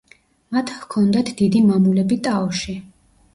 [0.55, 2.77] მათ ჰქონდათ დიდი მამულები ტაოში.